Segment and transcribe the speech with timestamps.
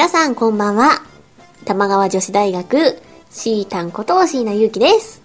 [0.00, 1.02] 皆さんこんばんは。
[1.66, 5.20] 玉川女子大学シータンこと椎名ゆうきです。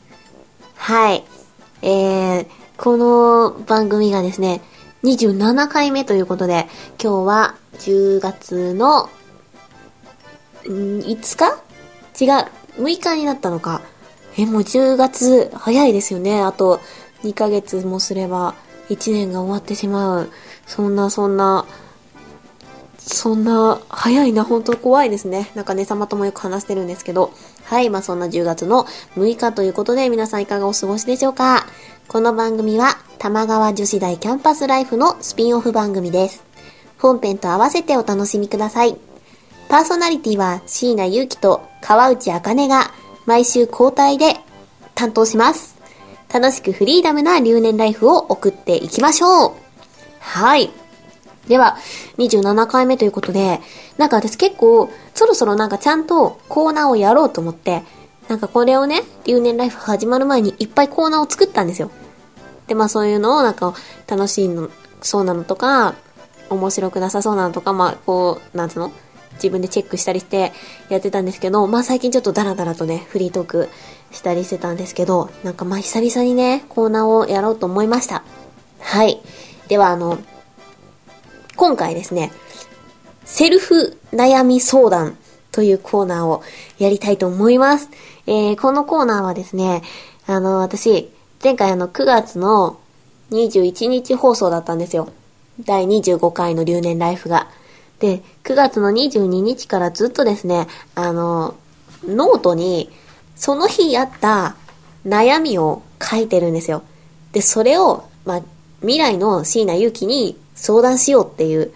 [0.75, 1.23] はい。
[1.81, 4.59] えー、この番組がですね、
[5.05, 6.67] 27回目ということで、
[7.01, 9.05] 今日は10月の
[10.65, 12.26] ん5日？
[12.26, 12.84] 違う。
[12.84, 13.81] 6日になったのか。
[14.37, 16.41] え、もう10月早いですよね。
[16.41, 16.81] あと
[17.23, 18.55] 2ヶ月もすれば
[18.89, 20.31] 1年が終わってしまう。
[20.67, 21.65] そんなそんな、
[23.07, 25.51] そんな、早いな、本当怖いですね。
[25.53, 27.31] なんかね、様ともよく話してるんですけど。
[27.63, 31.67] はい、まあそんな10月の6日ということで、皆さんいかがお過ごしでしょうか
[32.07, 36.43] この番組は、玉川女子大キャンパスライフのスピンオフ番組です。
[36.98, 38.98] 本編と合わせてお楽しみください。
[39.70, 42.91] パーソナリティは椎名祐希と川内茜が
[43.26, 44.37] 毎週交代で
[44.95, 45.76] 担当します。
[46.33, 49.51] 楽しくフリーダムな留年ライフを送っていきましょう。
[50.20, 50.71] はい。
[51.48, 51.77] では、
[52.18, 53.62] 27回目ということで、
[53.98, 57.84] なんか私結構、そろそろなんかちゃんとコーナーをやろうと思って、
[58.27, 61.91] なんかこれをね、留年ライフ始まる前にいっぱいコーナーを作ったんですよ。
[62.68, 63.76] で、まあそういうのをなんか
[64.07, 64.69] 楽しいの、
[65.01, 65.94] そうなのとか、
[66.50, 68.91] 面白くなさそうなのとか、まあこう、なんつうの？
[69.35, 70.53] 自分でチェックしたりして
[70.88, 73.69] やってたんですけど、まあ最近ちょっとダラダラとね、フリートーク
[74.12, 78.23] したりしてたんですけど、なんかまあ久々にね、コーナーをやろうと思いました。
[78.79, 79.22] はい。
[79.68, 80.18] ではあの、
[81.56, 82.31] 今回ですね、
[83.23, 85.17] セルフ悩み相談
[85.51, 86.43] というコーナーを
[86.79, 87.89] やりたいと思います。
[88.27, 89.81] えー、このコーナーはですね、
[90.27, 91.09] あの、私、
[91.41, 92.79] 前回あの9月の
[93.31, 95.09] 21日放送だったんですよ。
[95.61, 97.47] 第25回の留年ライフが。
[97.99, 101.55] で、9月の22日からずっとですね、あの、
[102.05, 102.91] ノートに、
[103.35, 104.55] その日あった
[105.07, 106.83] 悩みを書いてるんですよ。
[107.31, 108.41] で、それを、まあ、
[108.81, 111.71] 未来の椎名祐希に相談しようっていう、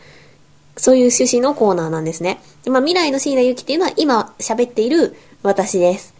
[0.77, 2.41] そういう趣旨のコーナーなんですね。
[2.63, 6.13] でまあ、未来の椎名祐希っていうのは今喋っている私です。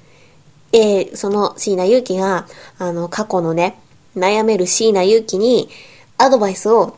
[0.72, 3.80] えー、その椎名祐希が、あの、過去のね、
[4.16, 5.70] 悩める椎名祐希に
[6.18, 6.98] アドバイスを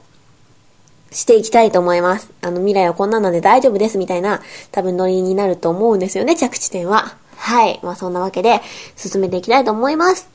[1.11, 2.31] していきたいと思います。
[2.41, 7.15] あの、未来はこんなので大丈夫ですみたいな、多分ノリになると思うんですよね、着地点は。
[7.37, 7.79] はい。
[7.83, 8.61] まあ、そんなわけで、
[8.95, 10.29] 進めていきたいと思います。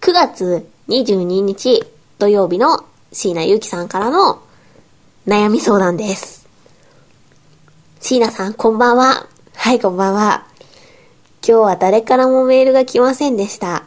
[0.00, 1.84] 9月22日
[2.18, 2.84] 土曜日の
[3.14, 4.42] 椎名ゆうきさんからの
[5.26, 6.48] 悩み相談です。
[8.00, 9.26] 椎名さん、こんばんは。
[9.54, 10.46] はい、こんばんは。
[11.46, 13.84] 今日は誰からもメールが来ませんでした。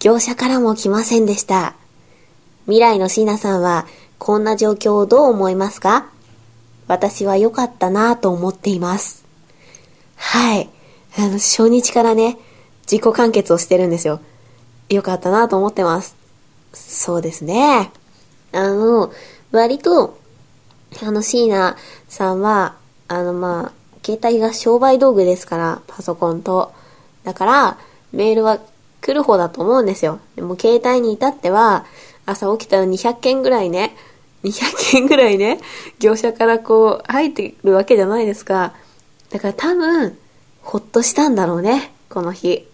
[0.00, 1.76] 業者からも来ませんでした。
[2.66, 3.86] 未来の椎名さんは、
[4.18, 6.10] こんな状況をどう思いますか？
[6.88, 9.24] 私は良かったなぁと思っています。
[10.16, 10.68] はい。
[11.16, 12.36] あの、初日からね、
[12.82, 14.20] 自己完結をしてるんですよ。
[14.90, 16.16] 良かったなぁと思ってます。
[16.74, 17.90] そうですね。
[18.52, 19.12] あの、
[19.50, 20.18] 割と、
[21.02, 21.76] あの、椎名
[22.08, 22.76] さんは、
[23.08, 23.72] あの、まあ、
[24.04, 26.72] 携帯が商売道具ですから、パソコンと。
[27.24, 27.78] だから、
[28.12, 28.58] メールは
[29.00, 30.20] 来る方だと思うんですよ。
[30.36, 31.86] でも、携帯に至っては、
[32.26, 33.96] 朝起きたら200件ぐらいね、
[34.44, 35.60] 200件ぐらいね、
[35.98, 38.74] 業者からこう、入ってるわけじゃないですか。
[39.30, 40.18] だから多分、
[40.62, 42.66] ほっとしたんだろうね、この日。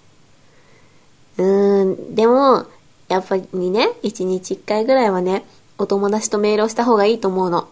[1.39, 2.67] うーん、でも、
[3.09, 5.45] やっぱりね、1日1回ぐらいはね、
[5.79, 7.69] お友達とメールをした方がいいと思うの。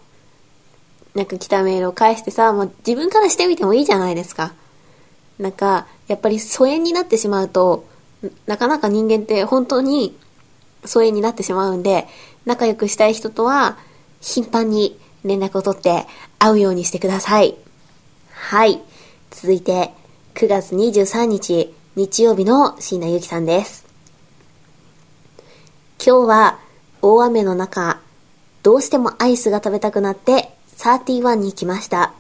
[1.15, 4.55] なんか来たメールを返してさ、もう自分からしてみてもいいじゃないですか。
[5.39, 7.87] なんか、やっぱり疎遠になってしまうと、
[8.47, 10.17] なかなか人間って本当に
[10.85, 12.07] 疎遠になってしまうんで、
[12.45, 13.77] 仲良くしたい人とは
[14.21, 16.07] 頻繁に連絡を取って
[16.39, 17.57] 会うようにしてください。
[18.31, 18.81] はい。
[19.31, 19.93] 続いて、
[20.35, 23.87] 9月23日、日曜日の椎名ゆきさんです。
[25.99, 26.66] 今日は
[27.09, 28.01] 大雨の中、
[28.65, 32.13] どうしてもアイスが食べたくなって31に行きました。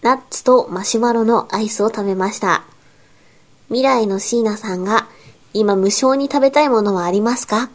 [0.00, 2.64] ナッツとマシュマロのアイスを食べました。
[3.66, 5.06] 未来の椎名さんが
[5.52, 7.68] 今無償に食べたいものはありますか？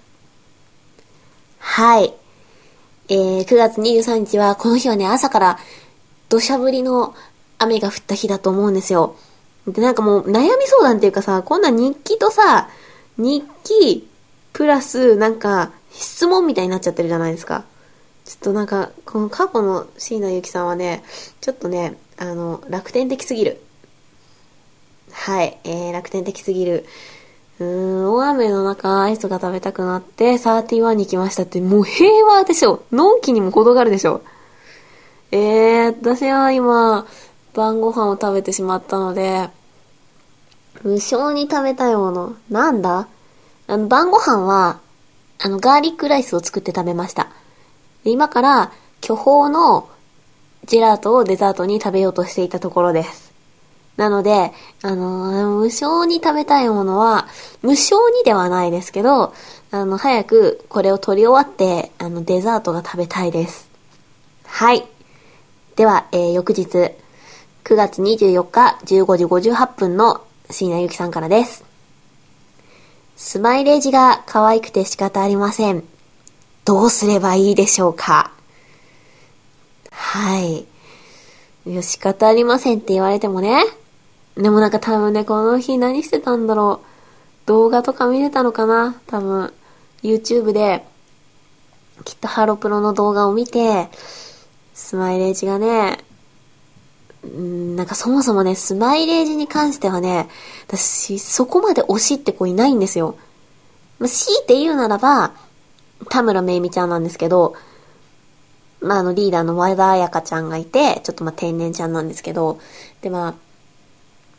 [1.60, 2.16] はい。
[3.10, 5.60] えー、9月23日は、この日はね、朝から
[6.28, 7.14] 土砂降りの
[7.60, 9.16] 雨が降った日だと思うんですよ。
[9.68, 12.70] で、なんかもう悩み相談っていうかさ、こんな日記とさ、
[13.18, 14.10] 日記、
[14.54, 17.66] プラス、なんか、質問みたいになっちゃってるじゃないですか。
[18.26, 21.04] ちょっとなんか、この過去の椎名ゆきさんはね、
[21.42, 23.60] ちょっとね、あの、楽天的すぎる。
[25.12, 26.86] はい、えー、楽天的すぎる。
[27.60, 32.84] うーん、大雨の中、アイスが食べたくなって、31に来ましたって、もう平和でしょ。
[32.92, 34.22] のんきにも程があるでしょ。
[35.32, 37.06] えー、私は今、
[37.54, 39.50] 晩ご飯を食べてしまったので、
[40.84, 42.36] 無償に食べたいもの。
[42.50, 43.08] なんだ？
[43.74, 44.80] あの、晩ご飯は、
[45.40, 47.30] あの、ガーリックライスを作って食べました。
[48.04, 48.72] で今から、
[49.02, 49.90] 巨峰の
[50.66, 53.34] ジェラートをデザートに食べようとしていたところです。
[53.98, 54.52] なので、
[54.84, 57.28] あのー無償に食べたいものは、
[57.64, 59.34] 無償にではないですけど、
[59.72, 63.70] あの、早くこれを取り終わって、あの、デザートが食べたいです。
[64.46, 64.86] はい。
[65.76, 66.68] では、えー翌日、
[67.64, 70.22] 9月24日15時58分の
[70.52, 71.73] 椎名ゆきさんからです。
[73.16, 75.84] スマイレージが可愛くて仕方ありません。
[76.66, 78.32] どうすればいいでしょうか？
[79.92, 80.66] はい。
[81.66, 83.64] いや、仕方ありませんって言われてもね。
[84.36, 86.88] でもなんか多分ね、この日何してたんだろう。
[87.46, 88.96] 動画とか見てたのかな？
[89.08, 89.54] 多分、
[90.02, 90.84] YouTube で、
[92.04, 93.90] きっとハロプロの動画を見て、
[94.74, 96.00] スマイレージがね、
[97.28, 100.30] んなんかそもそもね、スマイレージに関してはね、
[100.68, 103.16] 私、そこまで推しって子いないんですよ。
[104.00, 105.34] まあ、強いて言うならば、
[106.10, 107.56] 田村めいみちゃんなんですけど、
[108.82, 112.60] まあ、あの、リーダーの前田彩香ちゃんがいて、ちょっとま、天然ちゃんなんですけど、
[113.02, 113.34] で、まあ、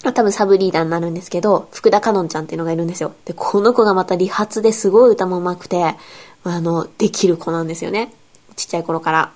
[0.05, 3.15] まあ、多分サブリーダーになるんですけど、福田かのんちゃんっていうのがいるんですよ。
[3.25, 5.97] で、この子がまた理髪ですごい歌も上手くて、
[6.45, 8.13] あの、できる子なんですよね。
[8.55, 9.33] ちっちゃい頃から。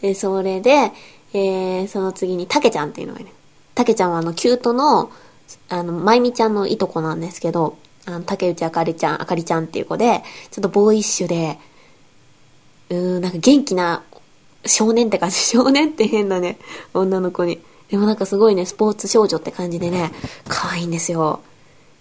[0.00, 0.92] で、それで、
[1.34, 3.30] えー、その次に、たけちゃんっていうのがいる。
[3.74, 5.10] たけちゃんはあの、キュートの、
[5.68, 11.58] あの、まゆみちゃんのいとこなんですけど、あの、竹内あかりちゃん、あかりちゃんっていう子で、ちょっとボーイッシュで、
[12.90, 14.02] うーん、なんか元気な
[14.66, 15.36] 少年って感じ。
[15.40, 16.58] 少年って変だね。
[16.94, 17.60] 女の子に。
[17.88, 20.12] でもなんかすごいね、スポーツ少女って感じでね、
[20.48, 21.40] 可愛いんですよ。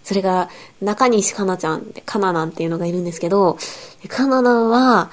[0.04, 0.50] それが、
[0.82, 3.58] 中西かなちゃん、かななんていうのがいるんですけど、
[4.08, 5.12] かななんは、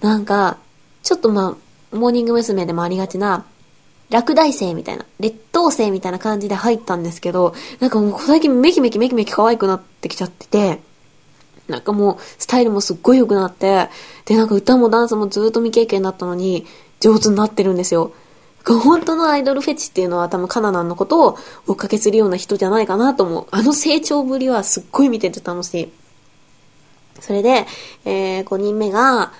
[0.00, 0.56] なんか、
[1.02, 1.56] ちょっとま
[1.92, 2.64] あ、モーニング娘。
[2.64, 3.44] でもありがちな、
[4.10, 10.80] 落第生みたいな、劣等生みたいな感じで入ったんですけど、なんかもう最近メキメキメキメキ可愛くなってきちゃってて、
[11.68, 13.88] なんかもう、スタイルもすっごい良くなって、
[14.24, 16.66] で、なんか歌もダンスもずっと未経験だったのに、
[16.98, 18.12] 上手になってるんですよ。
[18.64, 23.46] 本当のアイドルフェチっていうのは多分カナナンのことを追っかけするような人じゃないかなと思う。
[23.50, 25.92] あの成長ぶりはすっごい見てて楽しい。
[27.20, 27.66] それで、
[28.04, 29.32] えー、5人目が、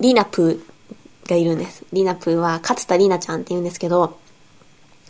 [0.00, 0.77] リナプー
[1.28, 1.84] がいるんです。
[1.92, 4.18] リナプーは勝田リナちゃんって言うんですけど、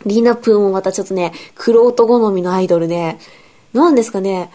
[0.05, 3.17] リナプーもまたちょっとね、クロート好みのアイドルで、
[3.73, 4.51] なんですかね、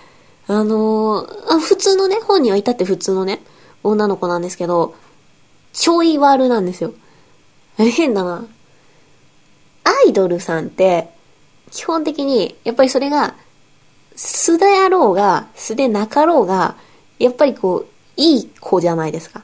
[0.47, 3.41] あのーあ、普通のね、本にはいたって普通のね、
[3.83, 4.95] 女の子なんですけど、
[5.73, 6.93] ちょい悪なんですよ。
[7.77, 8.47] 変だな。
[9.85, 11.09] アイドルさんって、
[11.71, 13.35] 基本的に、やっぱりそれが、
[14.17, 16.77] 素であろうが、素でなかろうが、
[17.19, 19.43] やっぱりこう、いい子じゃないですか。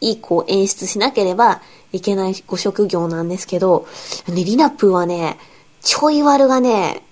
[0.00, 1.60] いい子を演出しなければ
[1.92, 3.86] いけないご職業なんですけど、
[4.28, 5.38] ね、リナプはね、
[5.82, 7.02] ちょい悪がね、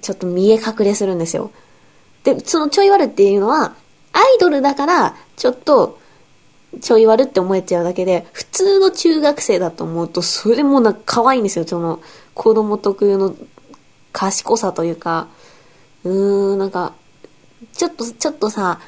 [0.00, 1.50] ちょっと見え隠れするんですよ。
[2.24, 3.74] で、そのちょい悪っていうのは、
[4.12, 5.98] アイドルだから、ちょっと、
[6.80, 11.66] ちょい悪って思えちゃうだけで、普通の中学生だと思うと、それもなんか可愛いんですよ。
[11.66, 12.00] その、
[12.34, 13.34] 子供特有の
[14.12, 15.28] 賢さというか、
[16.04, 16.94] うーん、なんか、
[17.72, 18.80] ちょっと、ちょっとさ、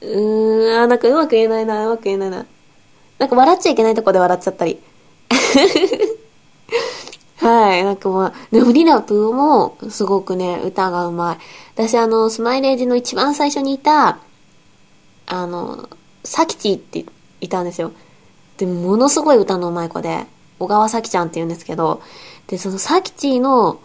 [0.00, 2.46] うーん、あ、なんかうまく言えないな、うまく言えないな。
[3.18, 4.80] なんか笑っちゃいけないとこで笑っちゃったり。
[7.38, 11.38] はい、なんかまあ、でもリナプーもすごくね、歌がうまい。
[11.74, 14.18] 私あの、スマイレージの一番最初にいた、
[15.26, 15.88] あの、
[16.24, 17.04] サキチって
[17.40, 17.92] いたんですよ。
[18.56, 20.26] で、ものすごい歌のうまい子で、
[20.58, 22.02] 小川咲ちゃんって言うんですけど、
[22.48, 23.78] で、そのサキチの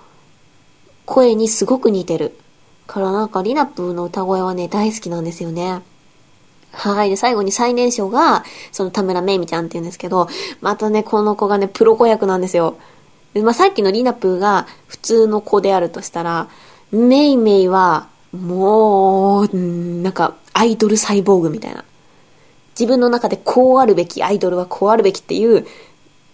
[1.06, 2.38] 声にすごく似てる。
[2.88, 5.82] からなんかリナプーの歌声はね、大好きなんですよね。
[6.74, 7.10] はい。
[7.10, 10.28] で、最後に最年少が、その田村めいみちゃんって言うんですけど、
[10.60, 12.78] またね、この子がね、プロ子役なんですよ。
[13.34, 16.50] で、まあ、さっきのリナプーが普通の子であるとしたら、
[16.92, 21.84] メイメイは、もう、なんか、アイドルサイボーグみたいな。
[22.80, 25.68] 自分の中でこうあるべき、アイドルはこうあるべきっていう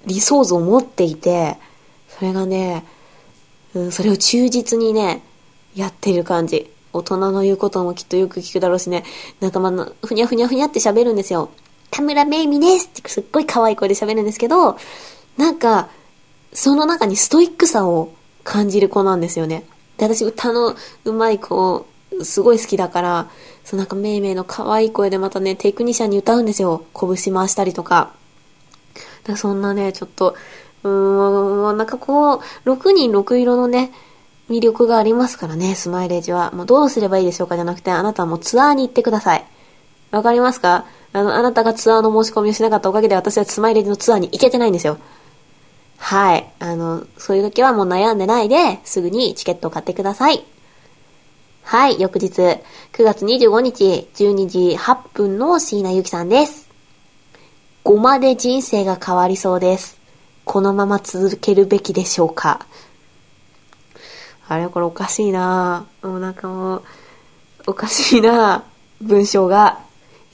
[0.05, 1.57] 理想像を持っていて、
[2.07, 2.85] それがね、
[3.73, 5.21] うん、それを忠実にね、
[5.75, 6.71] やってる感じ。
[6.93, 9.03] 大人の言うこともきっとよく聞くだろうしね。
[9.39, 11.49] なんかまあ、ふにゃふにゃふにゃって喋るんですよ。
[11.91, 14.77] 田村めいみですってすっごい可愛い声で喋るんですけど、
[15.37, 15.89] なんか、
[16.53, 18.11] その中にストイックさを
[18.43, 19.65] 感じる子なんですよね。
[19.97, 21.85] で、私歌の上手い子、
[22.23, 23.29] すごい好きだから、
[23.63, 26.83] そうなんかめいめいの可愛い声でまたね、テクニシャンに歌うんですよ。
[26.99, 28.13] 拳回したりとか。
[29.23, 30.35] だそんなね、ちょっと、
[30.83, 33.91] うーん、なんかこう、6人6色のね、
[34.49, 36.51] 魅力がありますからね、スマイレージは。
[36.51, 39.45] もうどうすればいいでしょうかじゃなくて、あなたはもうツアーに行ってください。
[40.11, 40.85] わかりますか？
[41.13, 44.97] あの、あなたがツアーの申し込みをしなかったおかげで私はスマイレージのツアーに行けてないんですよ。
[45.97, 46.51] はい。
[46.59, 50.43] あの、そういう時はもう悩んでないで、すぐにチケットを買ってください。
[51.63, 52.63] はい、翌日、9
[53.03, 56.67] 月25日、12時8分の椎名ゆきさんです。
[57.83, 59.99] ごまで人生が変わりそうです。
[60.45, 62.65] このまま続けるべきでしょうか？
[64.49, 66.07] あれこれおかしいなぁ。
[66.07, 66.83] もうなんかもう、
[67.67, 68.63] おかしいな。
[68.99, 69.79] 文章が、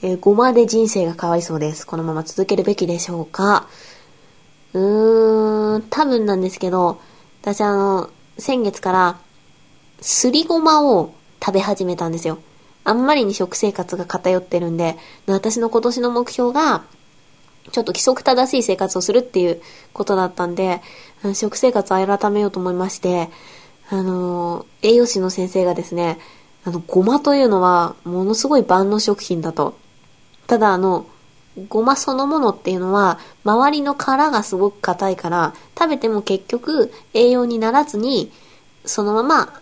[0.02, 1.86] えーごまで人生が変わりそうです。
[1.86, 3.68] このまま続けるべきでしょうか
[4.72, 6.98] うーん、多分なんですけど、
[7.42, 8.08] 私あの、
[8.38, 9.18] 先月から、
[10.00, 11.12] すりごまを
[11.44, 12.38] 食べ始めたんですよ。
[12.84, 14.96] あんまりに食生活が偏ってるんで、
[15.26, 16.84] 私の今年の目標が、
[17.70, 19.60] ちょっと規則正しい生活をするっていう
[19.92, 20.80] ことだったんで、
[21.34, 23.28] 食生活を改めようと思いまして、
[23.88, 26.18] あの、栄養士の先生がですね、
[26.64, 29.76] あの、ごまというのは、ものすごい万能食品だと。
[30.46, 31.06] ただ、あの、
[31.68, 38.32] ごまそのものっていうのは、周りの殻がすごく硬いから、食べても結局栄養にならずに、
[38.84, 39.60] そのまま、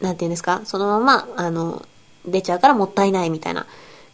[0.00, 1.84] なんていうんですか、そのまま、あの、
[2.24, 3.66] 出ちゃうからもったいないみたいな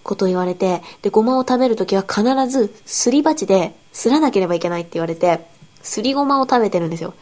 [0.02, 5.46] ことを言われて、で、ごまを食べるときは必ずすり鉢ですらなければいけないって言われて、
[5.82, 7.14] すりごまを食べてるんですよ。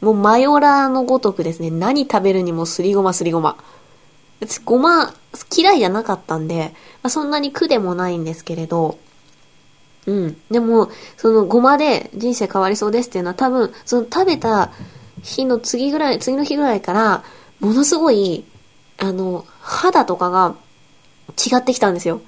[0.00, 3.56] もうマヨラーのごとくですね、何食べるにもすりごますりごま。
[4.40, 5.14] 私、ごま
[5.56, 8.98] 嫌いじゃなかったんで、まあ、そんなに苦でもないんですけれど、
[10.06, 10.36] うん。
[10.50, 14.70] でも、そのごまで人生変わりそうですっていうのは多分、その食べた
[15.22, 17.24] 日の次ぐらい、次の日ぐらいから、
[17.60, 18.44] ものすごい、
[18.98, 20.54] あの、肌とかが
[21.30, 22.20] 違ってきたんですよ。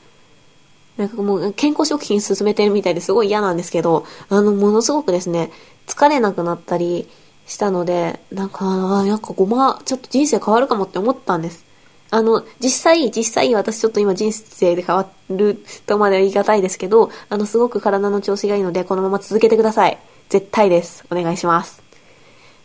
[0.97, 5.53] なんかもう健康食品進めてるみたいですごい嫌なんですけど、あの、ものすごくですね、
[5.87, 7.09] 疲れなくなったり
[7.49, 11.65] したので、なんか、あなんかごま、ちょっと人生変わるかもって思ったんです。
[12.11, 19.99] あの、実際、実際私ちょっと今人生で変わるとまでは言い難いですけど、あの、すごく体の調子がいいので、このまま続けてください。
[20.29, 21.05] 絶対です。
[21.11, 21.83] お願いします。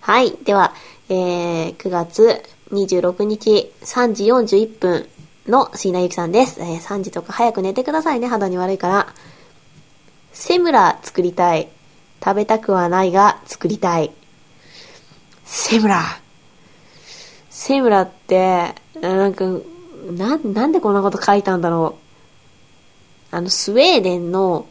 [0.01, 0.31] はい。
[0.43, 0.73] では、
[1.07, 5.07] えー、9月26日3時41分
[5.47, 6.61] の椎名ゆきさんです。
[6.61, 8.27] えー、3時とか早く寝てくださいね。
[8.27, 9.13] 肌に悪いから。
[10.33, 11.69] セムラ作りたい。
[12.23, 14.11] 食べたくはないが作りたい。
[15.55, 16.19] セムラ
[17.51, 19.45] セムラって、なんか、
[20.11, 21.99] な、なんでこんなこと書いたんだろ
[23.31, 23.35] う。
[23.35, 24.65] あの、スウェーデンの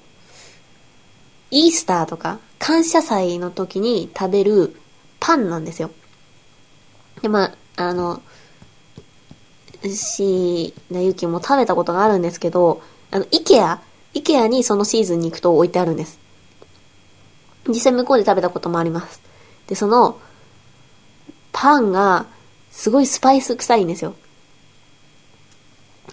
[1.52, 4.74] イースターとか感謝祭の時に食べる
[5.20, 5.92] パンなんですよ。
[7.22, 8.20] で、まあ、あの、
[9.84, 13.80] しなゆきも食べたことがあるんですけど、あの、イケア、
[14.14, 16.18] イケアにそのシーズンに行くと置いてあるんです。
[17.68, 19.22] 実際向こうで食べたこともあります。
[19.68, 20.18] で、その、
[21.52, 22.26] パンが、
[22.70, 24.14] すごいスパイス臭いんですよ。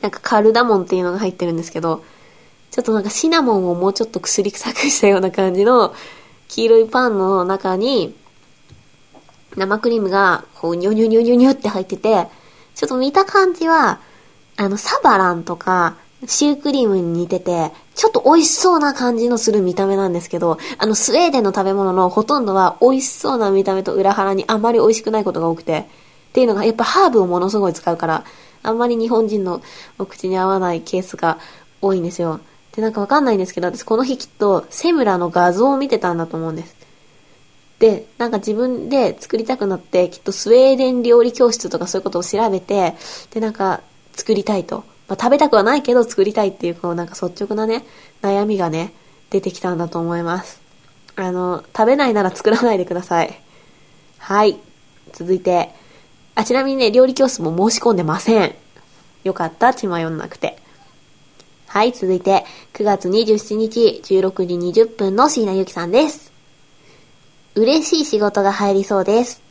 [0.02, 2.04] なんかカルダモンっていうのが入ってるんですけど、
[2.72, 5.94] ちょっとなんかシナモンをもうちょっと薬臭くしたような感じの
[6.48, 8.16] 黄色いパンの中に
[9.56, 12.28] 生クリームがこうニョニョニョニョニョって入ってて、
[12.76, 14.00] ちょっと見た感じは、
[14.58, 15.96] あのサバランとか
[16.28, 25.84] シュークリームに似てて、ちょっと美味しそうな感じのする見た目なんですけど、あのスウェーデンの食べ物のほとんどは美味しそうな見た目と裏腹にあんまり美味しくないことが多くて、っ
[26.32, 28.24] ていうのがやっぱハーブをものすごい使うから、
[28.64, 29.62] あんまり日本人の
[29.98, 31.40] お口に合わないケースが
[31.82, 32.40] 多いんですよ。
[32.72, 36.78] で、なんかわかんないんですけど、私この日きっとセムラの画像を見てたんだと思うんです。
[37.80, 42.96] で、なんか自分で作りたくなって、きっとスウェーデン料理教室とかそういうことを調べて、
[43.32, 43.82] で、なんか
[44.16, 44.86] 作りたいと。
[45.10, 47.84] まあ、食べたくはないけど作りたいっていう、こうなんか率直なね、
[48.22, 48.94] 悩みがね、
[49.32, 50.62] 出てきたんだと思います。
[51.16, 53.42] あの、食べないなら作らないでください。
[54.20, 54.58] はい。
[55.12, 55.72] 続いて、
[56.36, 58.56] あ、ちなみにね、料理教室も申し込んでません。
[59.24, 60.62] よかった、血迷わなくて。
[61.66, 66.32] はい、続いて、9月27日、16時20分の椎名ゆきさんです。
[67.56, 69.42] 嬉しい仕事が入りそうです。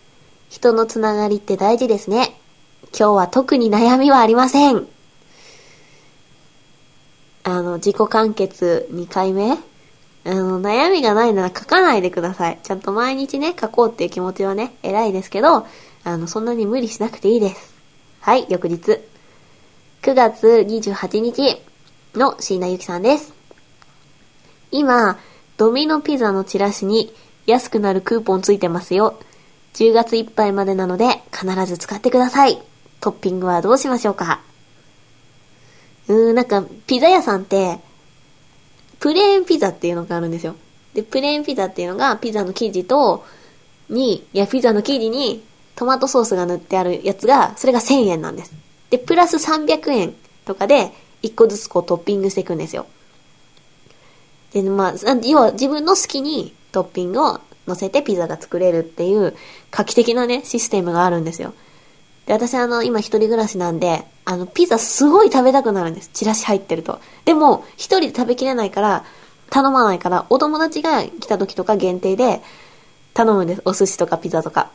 [0.48, 2.40] 人のつながりって大事ですね。
[2.98, 4.88] 今日は特に悩みはありません。
[7.48, 9.52] あの、自己完結2回目？
[10.24, 12.58] あの、悩みがないなら書かないでください。
[12.62, 15.66] ちゃんと毎日ね、書こうっていう気持ちはね、偉いですけど、
[16.04, 17.74] あの、そんなに無理しなくていいです。
[18.20, 19.00] はい、翌日。
[20.02, 21.60] 9月28日
[22.14, 23.32] の椎名ゆきさんです。
[24.70, 25.18] 今、
[25.56, 27.14] ドミノピザのチラシに
[27.46, 29.18] 安くなるクーポンついてますよ。
[29.74, 32.60] 10月いっぱいまでなので必ず使ってください。
[33.00, 34.40] トッピングはどうしましょうか？
[36.08, 37.78] うん、なんか、ピザ屋さんって、
[38.98, 40.56] プレーンピザっていうのがあるんですよ。
[40.94, 43.24] で、プレーンピザっていうのが、ピザの生地と、
[43.88, 45.42] に、いや、ピザの生地に
[45.76, 48.52] トマトソースが塗ってあるやつが、それが1000円なんです。
[48.90, 52.86] で、プラス300円とかで、1個ずつこうトッピングしていくんですよ。
[54.52, 59.36] で、まあ、要は自分の好きにトッピングを乗せてピザが作れるっていう
[59.70, 61.54] 画期的なね、システムがあるんですよ。
[62.28, 66.10] で、私あの、今一人暮らしなんで、あの、ピザすごい食べたくなるんです。
[66.12, 67.00] チラシ入ってると。
[67.24, 69.04] でも、一人で食べきれないから、
[69.48, 72.42] 頼まないから、お友達が来た時とか限定で
[73.14, 73.62] 頼むんです。
[73.64, 74.70] お寿司とかピザとか。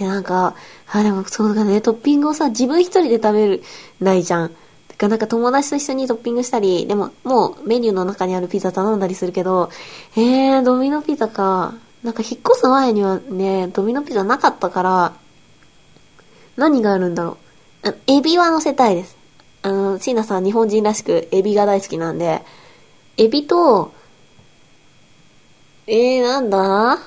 [0.00, 0.56] で、なんか、
[0.90, 3.62] あ、でもそうだね、トッピングをさ、自分一人で食べる、
[4.00, 4.48] ないじゃん。
[4.48, 4.54] だ
[4.96, 9.70] からなんか友達と一緒にトッピングしたり、でももうメニューの中にあるピザ頼んだりするけど、
[10.16, 11.74] えー、ドミノピザか。
[12.02, 15.12] なんか引っ越す前にはね、ドミノピザなかったから、
[16.56, 17.38] 何があるんだろ
[17.82, 17.88] う。
[17.88, 19.16] あエビは乗せたいです。
[19.62, 22.42] あの、椎名さん日本人らしくエビが大好きなんで、
[23.16, 23.92] エビと、
[25.86, 26.98] えー、なんだ？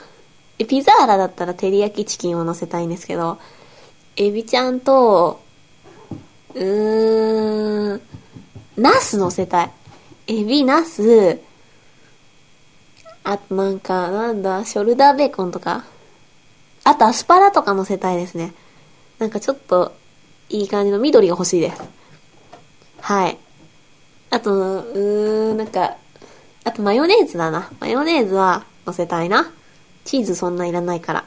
[0.60, 3.38] えピザーラだったら照り焼きチキンを乗せたいんですけど、
[4.16, 5.39] エビちゃんと、
[6.56, 8.01] うーん、
[8.75, 9.72] ナス乗せたい。
[10.27, 11.39] エビ、ナス、
[13.24, 15.84] あとなんか、なんだ、ショルダーベーコンとか。
[16.84, 18.54] あとアスパラとか乗せたいですね。
[19.20, 19.94] なんかちょっと、
[20.50, 21.82] いい感じの緑が欲しいです。
[23.02, 23.38] はい。
[24.30, 25.96] あと、うーん、なんか、
[26.64, 27.70] あとマヨネーズだな。
[27.80, 29.52] マヨネーズは乗せたいな。
[30.06, 31.26] チーズそんないらないから。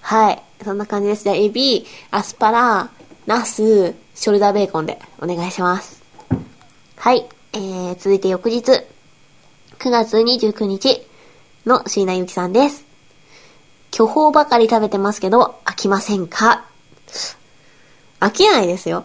[0.00, 0.42] はい。
[0.64, 1.24] そんな感じです。
[1.24, 2.90] じゃあ、エビ、アスパラ、
[3.26, 6.02] ナス、ショルダーベーコンでお願いします。
[6.96, 7.26] はい。
[7.52, 8.64] えー、続いて翌日。
[9.78, 11.06] 9月29日
[11.64, 12.84] の椎名ゆきさんです。
[13.90, 16.67] 巨峰ばかり食べてますけど、飽きませんか？
[18.20, 19.04] 飽きないですよ。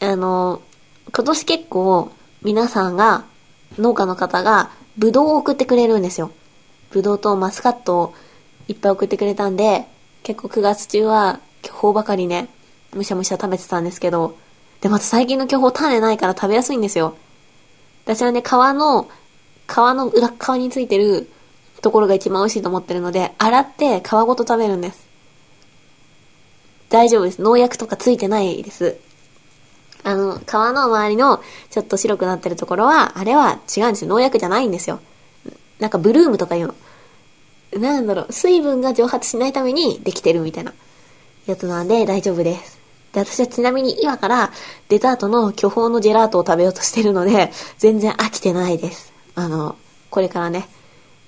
[0.00, 0.62] あの、
[1.14, 3.24] 今年結構皆さんが、
[3.78, 6.30] 農家の方が、ブドウを送ってくれるんですよ。
[6.90, 8.14] ブドウとマスカットを
[8.68, 9.86] いっぱい送ってくれたんで、
[10.22, 12.48] 結構9月中は巨峰ばかりね、
[12.92, 14.36] むしゃむしゃ食べてたんですけど、
[14.80, 17.16] で、また最近の巨峰種ないから食べやすいんですよ。
[18.04, 19.08] 私はね、皮の、
[19.66, 21.30] 皮の裏側についてる
[21.80, 25.11] ところが一番美味しいと思ってるので、洗って皮ごと食べるんです。
[26.92, 27.40] 大丈夫です。
[27.40, 28.98] 農薬とかついてないです。
[30.04, 34.10] あの、皮の周りのちょっと白くなってるところは、あれは違うんですよ。
[34.10, 35.00] 農薬じゃないんですよ。
[35.80, 36.74] なんかブルームとかいうの。
[37.80, 40.74] なんだろう、水分が蒸発しないためにできてるみたいな
[41.46, 42.78] やつなんで大丈夫です。
[43.14, 44.52] で、私はちなみに今から
[44.90, 49.14] デザートの巨峰のジェラートを食べようとしてるので、全然飽きてないです。
[49.34, 49.76] あの、
[50.10, 50.68] これからね。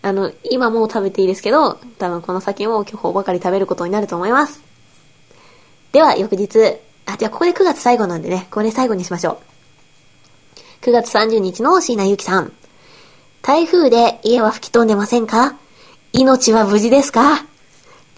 [0.02, 4.63] あの、今もう食べていいですけど、多分この先も巨峰ばかり食べることになると思います。
[5.94, 6.58] では、翌日。
[7.06, 9.40] あ、じゃあここで9月最後なんでね、これ最後にしましょ
[10.82, 10.84] う。
[10.84, 12.52] 9月30日の椎名ゆきさん。
[13.42, 15.54] 台風で家は吹き飛んでませんか？
[16.12, 17.46] 命は無事ですか？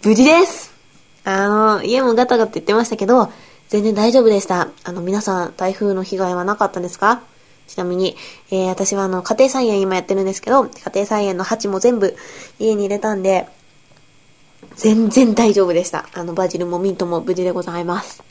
[0.03, 0.73] 無事です
[1.25, 3.31] あの、家もガタガタ言ってましたけど、
[3.69, 4.69] 全然大丈夫でした。
[4.85, 7.25] あの、皆さん、台風の被害はなかったんですか？
[7.67, 8.17] ちなみに、
[8.51, 12.17] えー、私はあの、家庭菜園今やってるんですけど、家庭菜園の鉢も全部
[12.59, 13.47] 家に入れたんで、
[14.77, 16.07] 全然大丈夫でした。
[16.15, 18.23] あの、バジルもミントも無事でございます。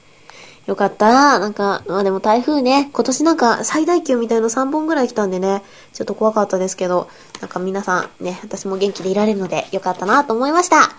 [0.67, 1.37] よかった。
[1.37, 7.07] なんか、まあでも台風ね、今年なんか最大級みたいの3本ぐらい来たんでね、ちょっと怖かったですけど、
[7.39, 10.89] なんか皆さんね、私も元気でいられるのでよかったなと思いました。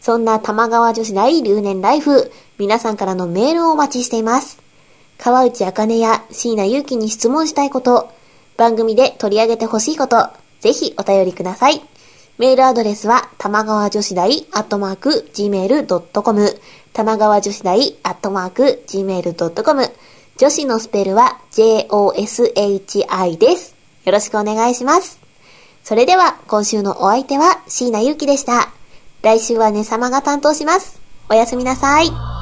[0.00, 4.58] そんな玉川女子大留年ライフ、皆さんからのメールをお待ちしています。
[5.18, 8.10] 川内茜や椎名祐希に質問したいこと、
[8.56, 11.91] 番組で取り上げてほしいこと、ぜひお便りください。
[12.38, 16.60] メールアドレスは、玉川女子大アットマーク gmail.com
[16.92, 19.90] 玉川女子大アットマーク gmail.com
[20.38, 23.76] 女子のスペルは joshi です。
[24.04, 25.20] よろしくお願いします。
[25.84, 28.70] それでは、今週のお相手は椎名祐希でした。
[29.22, 31.00] 来週はねさまが担当します。
[31.28, 32.41] おやすみなさい。